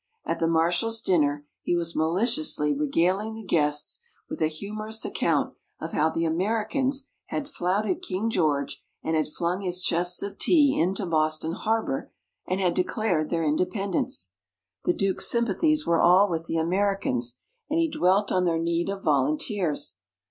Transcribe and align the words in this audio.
At 0.25 0.39
the 0.39 0.47
Marshal's 0.47 0.99
dinner 0.99 1.45
he 1.61 1.75
was 1.75 1.95
maliciously 1.95 2.73
regaling 2.73 3.35
the 3.35 3.43
guests 3.43 3.99
with 4.31 4.41
a 4.41 4.47
humorous 4.47 5.05
account 5.05 5.53
of 5.79 5.91
how 5.91 6.09
the 6.09 6.25
Americans 6.25 7.11
had 7.27 7.47
flouted 7.47 8.01
King 8.01 8.31
George 8.31 8.83
and 9.03 9.15
had 9.15 9.27
flung 9.27 9.61
his 9.61 9.83
chests 9.83 10.23
of 10.23 10.39
tea 10.39 10.75
into 10.75 11.05
Boston 11.05 11.51
Harbour, 11.53 12.11
and 12.47 12.59
had 12.59 12.73
declared 12.73 13.29
their 13.29 13.43
Independence. 13.43 14.31
The 14.85 14.93
Duke's 14.95 15.29
sympathies 15.29 15.85
were 15.85 16.01
all 16.01 16.31
with 16.31 16.45
the 16.45 16.57
Americans, 16.57 17.37
and 17.69 17.77
he 17.77 17.87
dwelt 17.87 18.31
on 18.31 18.43
their 18.45 18.57
need 18.57 18.89
of 18.89 19.03
volunteers. 19.03 19.97